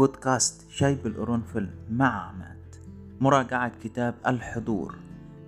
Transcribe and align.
بودكاست 0.00 0.70
شاي 0.70 0.94
بالقرنفل 0.94 1.68
مع 1.90 2.28
عماد 2.28 2.76
مراجعة 3.20 3.72
كتاب 3.82 4.14
الحضور. 4.26 4.98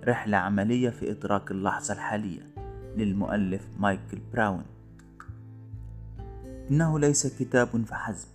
رحلة 0.03 0.37
عملية 0.37 0.89
في 0.89 1.11
إدراك 1.11 1.51
اللحظة 1.51 1.93
الحالية 1.93 2.41
للمؤلف 2.97 3.61
مايكل 3.79 4.19
براون. 4.33 4.63
إنه 6.71 6.99
ليس 6.99 7.39
كتاب 7.39 7.85
فحسب 7.85 8.27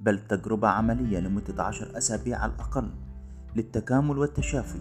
بل 0.00 0.18
تجربة 0.28 0.68
عملية 0.68 1.18
لمدة 1.18 1.62
عشر 1.62 1.98
أسابيع 1.98 2.38
على 2.38 2.52
الأقل 2.52 2.90
للتكامل 3.56 4.18
والتشافي. 4.18 4.80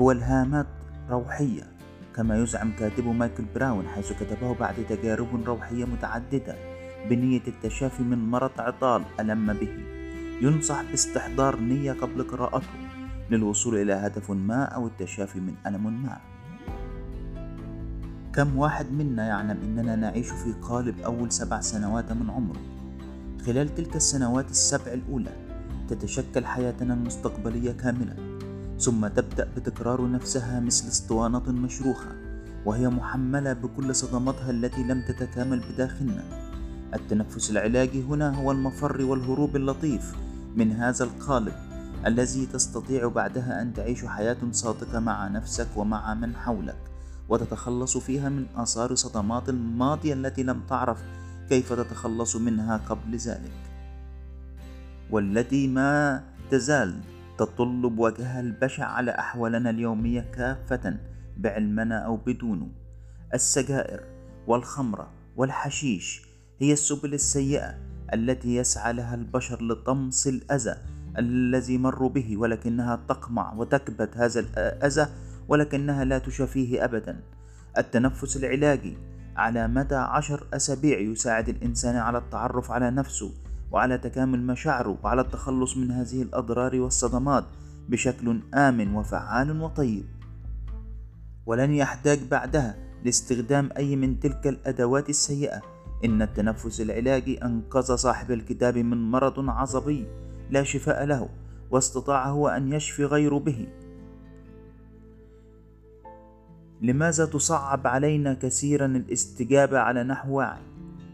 هو 0.00 0.12
الهامات 0.12 0.66
روحية 1.10 1.72
كما 2.16 2.42
يزعم 2.42 2.72
كاتبه 2.76 3.12
مايكل 3.12 3.44
براون 3.54 3.88
حيث 3.88 4.12
كتبه 4.12 4.54
بعد 4.54 4.86
تجارب 4.88 5.44
روحية 5.46 5.84
متعددة 5.84 6.77
بنية 7.10 7.42
التشافي 7.48 8.02
من 8.02 8.30
مرض 8.30 8.50
عطال 8.58 9.02
ألم 9.20 9.52
به. 9.52 9.72
ينصح 10.42 10.82
باستحضار 10.90 11.60
نية 11.60 11.92
قبل 11.92 12.22
قراءته 12.22 12.66
للوصول 13.30 13.76
إلى 13.78 13.92
هدف 13.92 14.30
ما 14.30 14.64
أو 14.64 14.86
التشافي 14.86 15.40
من 15.40 15.54
ألم 15.66 16.02
ما. 16.02 16.18
كم 18.34 18.58
واحد 18.58 18.92
منا 18.92 19.26
يعلم 19.26 19.58
أننا 19.64 19.96
نعيش 19.96 20.26
في 20.30 20.54
قالب 20.62 21.00
أول 21.00 21.32
سبع 21.32 21.60
سنوات 21.60 22.12
من 22.12 22.30
عمره. 22.30 22.60
خلال 23.46 23.74
تلك 23.74 23.96
السنوات 23.96 24.50
السبع 24.50 24.92
الأولى 24.92 25.32
تتشكل 25.88 26.46
حياتنا 26.46 26.94
المستقبلية 26.94 27.72
كاملة. 27.72 28.38
ثم 28.78 29.06
تبدأ 29.06 29.48
بتكرار 29.56 30.10
نفسها 30.10 30.60
مثل 30.60 30.88
اسطوانة 30.88 31.52
مشروخة 31.52 32.10
وهي 32.66 32.88
محملة 32.88 33.52
بكل 33.52 33.94
صدماتها 33.94 34.50
التي 34.50 34.82
لم 34.82 35.02
تتكامل 35.08 35.62
بداخلنا. 35.72 36.47
التنفس 36.94 37.50
العلاجي 37.50 38.02
هنا 38.02 38.34
هو 38.42 38.52
المفر 38.52 39.02
والهروب 39.02 39.56
اللطيف 39.56 40.14
من 40.56 40.72
هذا 40.72 41.04
القالب 41.04 41.52
الذي 42.06 42.46
تستطيع 42.46 43.08
بعدها 43.08 43.62
أن 43.62 43.74
تعيش 43.74 44.04
حياة 44.04 44.36
صادقة 44.50 45.00
مع 45.00 45.28
نفسك 45.28 45.68
ومع 45.76 46.14
من 46.14 46.36
حولك 46.36 46.78
وتتخلص 47.28 47.98
فيها 47.98 48.28
من 48.28 48.46
آثار 48.56 48.94
صدمات 48.94 49.48
الماضية 49.48 50.14
التي 50.14 50.42
لم 50.42 50.60
تعرف 50.68 51.02
كيف 51.48 51.72
تتخلص 51.72 52.36
منها 52.36 52.76
قبل 52.76 53.16
ذلك. 53.16 53.52
والتي 55.10 55.68
ما 55.68 56.22
تزال 56.50 57.00
تطل 57.38 57.90
بوجهها 57.90 58.40
البشع 58.40 58.84
على 58.84 59.10
أحوالنا 59.10 59.70
اليومية 59.70 60.20
كافة 60.20 60.96
بعلمنا 61.36 61.98
أو 61.98 62.16
بدونه 62.16 62.68
السجائر 63.34 64.00
والخمرة 64.46 65.10
والحشيش 65.36 66.27
هي 66.60 66.72
السبل 66.72 67.14
السيئة 67.14 67.74
التي 68.14 68.56
يسعى 68.56 68.92
لها 68.92 69.14
البشر 69.14 69.62
لطمس 69.62 70.26
الأذى 70.26 70.74
الذي 71.18 71.78
مروا 71.78 72.08
به 72.08 72.36
ولكنها 72.36 73.00
تقمع 73.08 73.54
وتكبت 73.54 74.16
هذا 74.16 74.40
الأذى 74.40 75.06
ولكنها 75.48 76.04
لا 76.04 76.18
تشافيه 76.18 76.84
أبدا. 76.84 77.20
التنفس 77.78 78.36
العلاجي 78.36 78.98
على 79.36 79.68
مدى 79.68 79.94
عشر 79.94 80.46
أسابيع 80.52 80.98
يساعد 80.98 81.48
الإنسان 81.48 81.96
على 81.96 82.18
التعرف 82.18 82.70
على 82.70 82.90
نفسه 82.90 83.32
وعلى 83.72 83.98
تكامل 83.98 84.46
مشاعره 84.46 84.98
وعلى 85.02 85.20
التخلص 85.20 85.76
من 85.76 85.90
هذه 85.90 86.22
الأضرار 86.22 86.80
والصدمات 86.80 87.44
بشكل 87.88 88.40
آمن 88.54 88.94
وفعال 88.94 89.62
وطيب. 89.62 90.04
ولن 91.46 91.74
يحتاج 91.74 92.18
بعدها 92.30 92.76
لاستخدام 93.04 93.70
أي 93.76 93.96
من 93.96 94.20
تلك 94.20 94.46
الأدوات 94.46 95.08
السيئة 95.08 95.77
إن 96.04 96.22
التنفس 96.22 96.80
العلاجي 96.80 97.44
أنقذ 97.44 97.94
صاحب 97.94 98.30
الكتاب 98.30 98.78
من 98.78 99.10
مرض 99.10 99.50
عصبي 99.50 100.06
لا 100.50 100.62
شفاء 100.62 101.04
له 101.04 101.28
واستطاع 101.70 102.28
هو 102.28 102.48
أن 102.48 102.72
يشفي 102.72 103.04
غيره 103.04 103.38
به. 103.38 103.66
لماذا 106.82 107.26
تصعب 107.26 107.86
علينا 107.86 108.34
كثيرا 108.34 108.86
الاستجابة 108.86 109.78
على 109.78 110.04
نحو 110.04 110.38
واعي؟ 110.38 110.62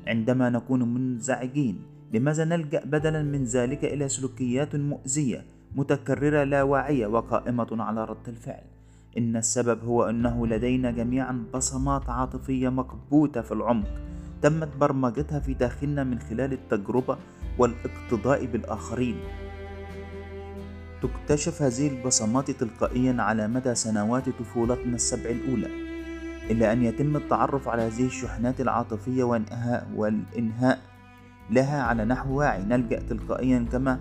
عندما 0.06 0.50
نكون 0.50 0.94
منزعجين 0.94 1.82
لماذا 2.12 2.44
نلجأ 2.44 2.84
بدلا 2.84 3.22
من 3.22 3.44
ذلك 3.44 3.84
إلى 3.84 4.08
سلوكيات 4.08 4.76
مؤذية 4.76 5.44
متكررة 5.74 6.44
لا 6.44 6.62
واعية 6.62 7.06
وقائمة 7.06 7.68
على 7.72 8.04
رد 8.04 8.28
الفعل؟ 8.28 8.64
إن 9.18 9.36
السبب 9.36 9.84
هو 9.84 10.04
أنه 10.04 10.46
لدينا 10.46 10.90
جميعا 10.90 11.44
بصمات 11.54 12.10
عاطفية 12.10 12.68
مكبوتة 12.68 13.40
في 13.40 13.52
العمق 13.52 13.88
تمت 14.44 14.76
برمجتها 14.76 15.40
في 15.40 15.54
داخلنا 15.54 16.04
من 16.04 16.18
خلال 16.18 16.52
التجربة 16.52 17.16
والاقتضاء 17.58 18.46
بالآخرين. 18.46 19.16
تكتشف 21.02 21.62
هذه 21.62 21.88
البصمات 21.88 22.50
تلقائيا 22.50 23.22
على 23.22 23.48
مدى 23.48 23.74
سنوات 23.74 24.28
طفولتنا 24.28 24.94
السبع 24.94 25.30
الأولى 25.30 25.68
إلا 26.50 26.72
أن 26.72 26.82
يتم 26.82 27.16
التعرف 27.16 27.68
على 27.68 27.82
هذه 27.82 28.06
الشحنات 28.06 28.60
العاطفية 28.60 29.24
وإنهاء 29.24 29.88
والإنهاء 29.96 30.78
لها 31.50 31.82
على 31.82 32.04
نحو 32.04 32.38
واعي 32.38 32.62
نلجأ 32.62 33.00
تلقائيا 33.00 33.66
كما 33.72 33.98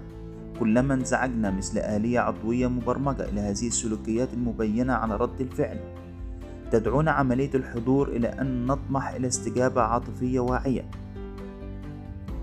كلما 0.60 0.94
انزعجنا 0.94 1.52
مثل 1.52 1.78
آلية 1.78 2.20
عضوية 2.20 2.68
مبرمجة 2.68 3.30
إلى 3.30 3.42
هذه 3.42 3.68
السلوكيات 3.68 4.34
المبينة 4.34 4.94
على 4.94 5.16
رد 5.16 5.42
الفعل. 5.42 6.03
تدعونا 6.74 7.12
عملية 7.12 7.54
الحضور 7.56 8.08
إلى 8.08 8.28
أن 8.28 8.66
نطمح 8.66 9.10
إلى 9.10 9.28
استجابة 9.28 9.82
عاطفية 9.82 10.40
واعية. 10.40 10.86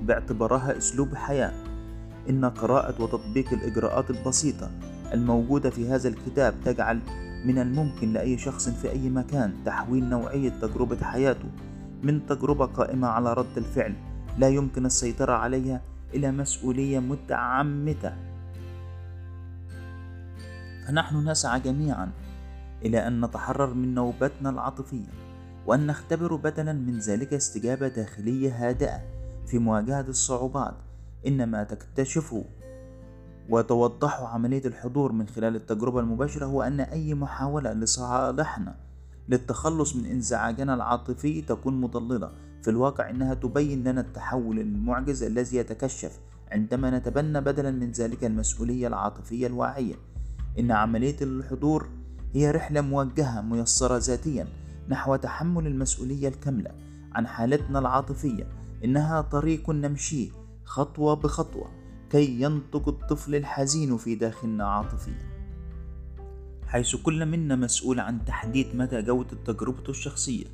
باعتبارها 0.03 0.79
أسلوب 0.79 1.15
حياة. 1.15 1.53
إن 2.29 2.45
قراءة 2.45 3.03
وتطبيق 3.03 3.53
الإجراءات 3.53 4.11
البسيطة 4.11 4.71
الموجودة 5.13 5.71
في 5.71 5.89
هذا 5.89 6.09
الكتاب 6.09 6.55
تجعل 6.65 7.01
من 7.45 7.59
الممكن 7.59 8.13
لأي 8.13 8.39
شخص 8.39 8.69
في 8.69 8.91
أي 8.91 9.11
مكان 9.11 9.53
تحويل 9.65 10.09
نوعية 10.09 10.51
تجربة 10.63 10.97
حياته 11.03 11.49
من 12.03 12.27
تجربة 12.27 12.67
قائمة 12.67 13.09
على 13.09 13.35
رد 13.35 13.57
الفعل 13.57 13.95
لا 14.39 14.49
يمكن 14.49 14.87
السيطرة 14.87 15.33
عليها 15.33 15.81
إلى 16.15 16.31
مسؤولية 16.31 16.99
متعمتة 16.99 18.13
فنحن 20.87 21.29
نسعى 21.29 21.61
جميعا 21.61 22.11
إلى 22.85 23.07
أن 23.07 23.25
نتحرر 23.25 23.75
من 23.75 23.95
نوبتنا 23.95 24.51
العاطفية 24.51 25.07
وأن 25.67 25.87
نختبر 25.87 26.37
بدلا 26.37 26.73
من 26.73 26.99
ذلك 26.99 27.35
استجابة 27.35 27.89
داخلية 27.89 28.69
هادئة 28.69 29.01
في 29.47 29.59
مواجهة 29.59 30.01
الصعوبات. 30.09 30.75
إنما 31.27 31.65
تكتشفه 31.65 32.45
وتوضح 33.49 34.21
عملية 34.21 34.65
الحضور 34.65 35.13
من 35.13 35.29
خلال 35.29 35.57
التجربة 35.57 36.01
المباشرة 36.01 36.47
هو 36.47 36.63
أن 36.63 36.81
أي 36.81 37.15
محاولة 37.15 37.73
لصالحنا 37.73 38.75
للتخلص 39.29 39.97
من 39.97 40.07
انزعاجنا 40.07 40.75
العاطفي 40.75 41.43
تكون 41.43 41.81
مضللة. 41.81 42.31
في 42.63 42.71
الواقع 42.71 43.11
إنها 43.11 43.35
تبين 43.35 43.85
لنا 43.85 44.01
التحول 44.01 44.59
المعجز 44.59 45.23
الذي 45.23 45.57
يتكشف 45.57 46.19
عندما 46.53 46.99
نتبنى 46.99 47.41
بدلا 47.41 47.71
من 47.71 47.91
ذلك 47.91 48.25
المسؤولية 48.25 48.87
العاطفية 48.87 49.47
الواعية. 49.47 49.95
إن 50.59 50.71
عملية 50.71 51.17
الحضور 51.23 51.89
هي 52.35 52.51
رحلة 52.51 52.81
موجهة 52.81 53.41
ميسرة 53.41 53.97
ذاتيا 53.99 54.49
نحو 54.89 55.17
تحمل 55.17 55.67
المسؤولية 55.67 56.29
الكاملة 56.29 56.71
عن 57.13 57.27
حالتنا 57.27 57.79
العاطفية 57.79 58.47
إنها 58.85 59.21
طريق 59.21 59.71
نمشيه 59.71 60.31
خطوة 60.65 61.15
بخطوة 61.15 61.69
كي 62.11 62.43
ينطق 62.43 62.89
الطفل 62.89 63.35
الحزين 63.35 63.97
في 63.97 64.15
داخلنا 64.15 64.65
عاطفيا. 64.69 65.31
حيث 66.67 66.97
كل 66.97 67.27
منا 67.27 67.57
مسؤول 67.57 68.01
عن 68.01 68.25
تحديد 68.25 68.77
مدى 68.77 69.03
جودة 69.03 69.37
تجربته 69.45 69.91
الشخصية 69.91 70.45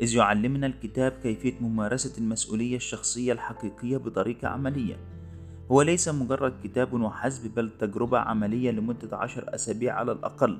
إذ 0.00 0.14
يعلمنا 0.14 0.66
الكتاب 0.66 1.12
كيفية 1.12 1.54
ممارسة 1.60 2.18
المسؤولية 2.18 2.76
الشخصية 2.76 3.32
الحقيقية 3.32 3.96
بطريقة 3.96 4.48
عملية. 4.48 4.96
هو 5.70 5.82
ليس 5.82 6.08
مجرد 6.08 6.52
كتاب 6.64 6.92
وحسب 6.92 7.54
بل 7.54 7.70
تجربة 7.70 8.18
عملية 8.18 8.70
لمدة 8.70 9.16
عشر 9.16 9.54
أسابيع 9.54 9.94
على 9.94 10.12
الأقل. 10.12 10.58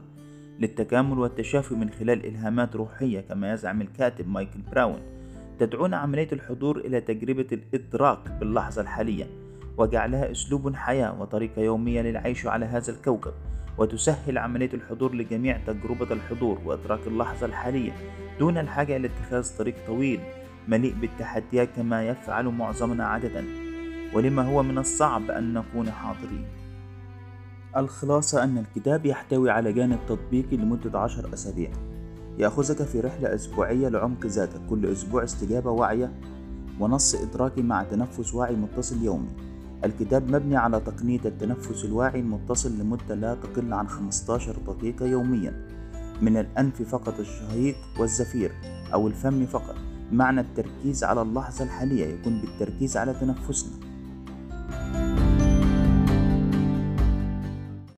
للتكامل 0.59 1.19
والتشافي 1.19 1.75
من 1.75 1.91
خلال 1.91 2.27
إلهامات 2.27 2.77
روحية 2.77 3.21
كما 3.21 3.53
يزعم 3.53 3.81
الكاتب 3.81 4.29
مايكل 4.29 4.61
براون. 4.73 5.01
تدعونا 5.59 5.97
عملية 5.97 6.29
الحضور 6.33 6.79
إلى 6.79 7.01
تجربة 7.01 7.47
الإدراك 7.53 8.19
باللحظة 8.41 8.83
الحالية 8.83 9.27
وجعلها 9.77 10.31
أسلوب 10.31 10.75
حياة 10.75 11.21
وطريقة 11.21 11.63
يومية 11.63 12.03
للعيش 12.03 12.47
على 12.47 12.67
هذا 12.67 12.93
الكوكب. 12.93 13.33
وتسهل 13.79 14.39
عملية 14.39 14.71
الحضور 14.75 15.15
لجميع 15.15 15.59
تجربة 15.67 16.13
الحضور 16.13 16.59
وإدراك 16.65 17.01
اللحظة 17.07 17.47
الحالية 17.47 17.93
دون 18.39 18.59
الحاجة 18.59 18.97
إلى 18.97 19.07
اتخاذ 19.09 19.59
طريق 19.59 19.75
طويل 19.87 20.21
مليء 20.69 20.95
بالتحديات 21.01 21.69
كما 21.77 22.09
يفعل 22.09 22.45
معظمنا 22.45 23.05
عادة. 23.05 23.45
ولما 24.15 24.43
هو 24.43 24.63
من 24.63 24.79
الصعب 24.79 25.31
أن 25.31 25.55
نكون 25.55 25.91
حاضرين. 25.91 26.45
الخلاصة 27.76 28.44
أن 28.44 28.59
الكتاب 28.59 29.06
يحتوي 29.06 29.50
على 29.50 29.73
جانب 29.73 29.99
تطبيقي 30.09 30.56
لمدة 30.56 30.99
عشر 30.99 31.35
أسابيع. 31.35 31.70
يأخذك 32.38 32.82
في 32.82 33.00
رحلة 33.00 33.35
أسبوعية 33.35 33.88
لعمق 33.88 34.26
ذاتك. 34.26 34.61
كل 34.70 34.87
أسبوع 34.87 35.25
استجابة 35.25 35.70
واعية 35.70 36.12
ونص 36.81 37.15
إدراكي 37.15 37.62
مع 37.62 37.82
تنفس 37.82 38.35
واعي 38.35 38.56
متصل 38.56 39.03
يومي. 39.03 39.29
الكتاب 39.85 40.31
مبني 40.31 40.56
على 40.56 40.81
تقنية 40.81 41.20
التنفس 41.25 41.85
الواعي 41.85 42.20
المتصل 42.20 42.79
لمدة 42.79 43.15
لا 43.15 43.35
تقل 43.35 43.73
عن 43.73 43.88
15 43.88 44.56
دقيقة 44.67 45.06
يوميا. 45.06 45.69
من 46.23 46.37
الأنف 46.37 46.82
فقط 46.82 47.21
الشهيق 47.21 47.76
والزفير 48.00 48.53
أو 48.94 49.09
الفم 49.09 49.47
فقط. 49.47 49.75
معنى 50.12 50.41
التركيز 50.41 51.05
على 51.05 51.23
اللحظة 51.23 51.64
الحالية 51.64 52.06
يكون 52.06 52.41
بالتركيز 52.41 52.97
على 52.97 53.14
تنفسنا. 53.14 53.88